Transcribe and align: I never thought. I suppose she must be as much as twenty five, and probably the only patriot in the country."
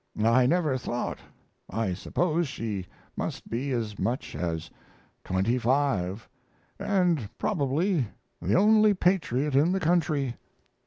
I 0.23 0.47
never 0.47 0.79
thought. 0.79 1.19
I 1.69 1.93
suppose 1.93 2.47
she 2.47 2.87
must 3.15 3.47
be 3.51 3.69
as 3.71 3.99
much 3.99 4.35
as 4.35 4.71
twenty 5.23 5.59
five, 5.59 6.27
and 6.79 7.29
probably 7.37 8.07
the 8.41 8.55
only 8.55 8.95
patriot 8.95 9.53
in 9.55 9.73
the 9.73 9.79
country." 9.79 10.37